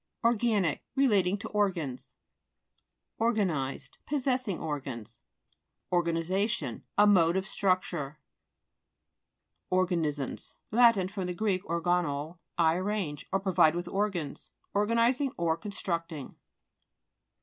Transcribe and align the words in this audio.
ORGA'XIC 0.23 0.79
Relating 0.95 1.37
to 1.37 1.47
organs. 1.49 2.15
ORGANIZED 3.19 3.99
Possessing 4.07 4.59
organs. 4.59 5.21
ORGAifizA'Tioir 5.91 6.81
A 6.97 7.05
mode 7.05 7.37
of 7.37 7.45
struc 7.45 7.87
ture. 7.87 8.19
OHGA'JTISANS 9.71 10.55
Lat. 10.71 10.95
fr.gr. 10.95 11.45
organoo, 11.67 12.39
I 12.57 12.77
arrange, 12.77 13.27
or 13.31 13.39
provide 13.39 13.75
with 13.75 13.87
organs. 13.87 14.49
Organizing, 14.73 15.33
constructing. 15.61 16.33